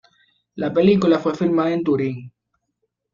[0.55, 2.33] La película fue filmada en Turín.